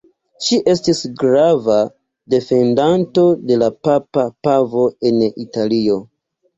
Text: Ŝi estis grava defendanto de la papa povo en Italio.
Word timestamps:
Ŝi 0.43 0.57
estis 0.71 1.01
grava 1.19 1.75
defendanto 2.35 3.29
de 3.53 3.61
la 3.63 3.71
papa 3.93 4.27
povo 4.51 4.91
en 5.13 5.25
Italio. 5.33 6.05